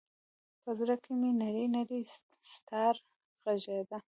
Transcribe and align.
په 0.63 0.71
زړه 0.79 0.95
کې 1.03 1.11
مــــــې 1.19 1.31
نـــری 1.39 1.65
نـــری 1.75 2.01
ستار 2.53 2.95
غـــــږیده 3.43 3.97